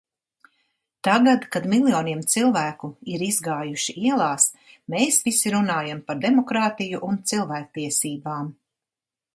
Tagad, 1.07 1.43
kad 1.55 1.67
miljoniem 1.73 2.23
cilvēku 2.35 2.89
ir 3.17 3.25
izgājuši 3.27 3.95
ielās, 4.07 4.49
mēs 4.95 5.21
visi 5.29 5.53
runājam 5.59 6.01
par 6.09 6.23
demokrātiju 6.27 7.05
un 7.11 7.23
cilvēktiesībām. 7.35 8.53